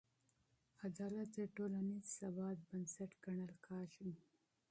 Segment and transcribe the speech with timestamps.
[0.87, 4.11] عدالت د ټولنیز ثبات بنسټ ګڼل کېږي.